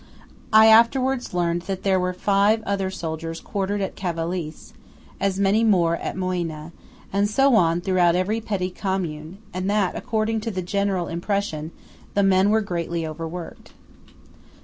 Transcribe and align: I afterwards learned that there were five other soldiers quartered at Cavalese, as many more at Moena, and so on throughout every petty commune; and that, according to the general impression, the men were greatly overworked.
I 0.51 0.65
afterwards 0.65 1.31
learned 1.31 1.61
that 1.67 1.83
there 1.83 1.99
were 1.99 2.11
five 2.11 2.63
other 2.63 2.89
soldiers 2.89 3.39
quartered 3.39 3.81
at 3.81 3.95
Cavalese, 3.95 4.73
as 5.19 5.39
many 5.39 5.63
more 5.63 5.95
at 5.97 6.15
Moena, 6.17 6.71
and 7.13 7.29
so 7.29 7.53
on 7.53 7.81
throughout 7.81 8.15
every 8.15 8.41
petty 8.41 8.71
commune; 8.71 9.37
and 9.53 9.69
that, 9.69 9.95
according 9.95 10.41
to 10.41 10.49
the 10.49 10.63
general 10.63 11.05
impression, 11.07 11.69
the 12.15 12.23
men 12.23 12.49
were 12.49 12.61
greatly 12.61 13.05
overworked. 13.05 13.73